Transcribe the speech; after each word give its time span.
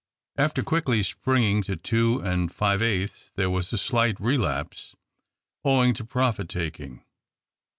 After 0.35 0.63
quickly 0.63 1.03
springing 1.03 1.61
to 1.61 1.75
two 1.75 2.21
and 2.23 2.51
five 2.51 2.81
eighths, 2.81 3.31
there 3.35 3.51
was 3.51 3.71
a 3.71 3.77
slight 3.77 4.19
relapse 4.19 4.95
owing 5.63 5.93
to 5.93 6.03
profit 6.03 6.49
taking. 6.49 7.05